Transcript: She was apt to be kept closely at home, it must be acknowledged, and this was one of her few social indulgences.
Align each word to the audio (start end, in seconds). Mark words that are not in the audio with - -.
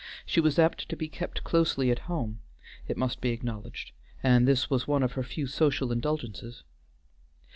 She 0.25 0.39
was 0.39 0.57
apt 0.57 0.89
to 0.89 0.95
be 0.95 1.07
kept 1.07 1.43
closely 1.43 1.91
at 1.91 1.99
home, 2.09 2.39
it 2.87 2.97
must 2.97 3.21
be 3.21 3.29
acknowledged, 3.29 3.91
and 4.23 4.47
this 4.47 4.67
was 4.67 4.87
one 4.87 5.03
of 5.03 5.11
her 5.11 5.21
few 5.21 5.45
social 5.45 5.91
indulgences. 5.91 6.63